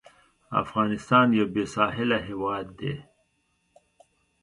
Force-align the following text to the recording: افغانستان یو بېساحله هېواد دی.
افغانستان 0.61 1.27
یو 1.37 1.45
بېساحله 1.53 2.17
هېواد 2.27 2.65
دی. 2.79 2.93